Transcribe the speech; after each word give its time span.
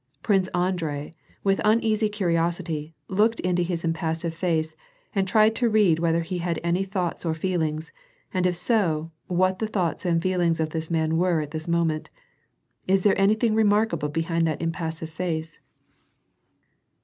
Prince 0.23 0.47
Andrei, 0.47 1.13
with 1.43 1.61
uneasy 1.63 2.09
curiosity 2.09 2.95
looked 3.07 3.39
into 3.41 3.61
his 3.61 3.83
impassive 3.85 4.33
face, 4.33 4.75
and 5.13 5.27
tried 5.27 5.53
to 5.53 5.69
read 5.69 5.99
whether 5.99 6.21
he 6.23 6.39
had 6.39 6.59
any 6.63 6.83
thoughts 6.83 7.23
or 7.23 7.35
feelings, 7.35 7.91
and 8.33 8.47
if 8.47 8.55
so, 8.55 9.11
what 9.27 9.59
the 9.59 9.67
thoughts 9.67 10.03
and 10.03 10.19
feelings 10.19 10.59
of 10.59 10.71
this 10.71 10.89
man 10.89 11.17
were 11.17 11.39
at 11.39 11.51
this 11.51 11.67
moment." 11.67 12.09
Is 12.87 13.03
there 13.03 13.15
anything 13.21 13.53
remark 13.53 13.93
able 13.93 14.09
behind 14.09 14.47
that 14.47 14.59
impassive 14.59 15.11
face 15.11 15.59